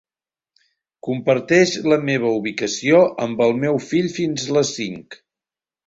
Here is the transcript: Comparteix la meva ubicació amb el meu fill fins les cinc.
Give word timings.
Comparteix 1.07 1.75
la 1.93 1.99
meva 2.09 2.33
ubicació 2.39 3.05
amb 3.29 3.47
el 3.49 3.57
meu 3.63 3.81
fill 3.93 4.13
fins 4.21 4.51
les 4.59 4.77
cinc. 4.81 5.25